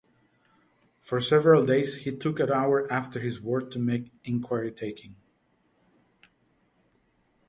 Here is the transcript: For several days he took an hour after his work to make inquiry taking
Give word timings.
For 0.99 1.21
several 1.21 1.63
days 1.63 1.97
he 1.97 2.11
took 2.11 2.39
an 2.39 2.51
hour 2.51 2.91
after 2.91 3.19
his 3.19 3.39
work 3.39 3.69
to 3.69 3.77
make 3.77 4.09
inquiry 4.23 4.71
taking 4.71 5.15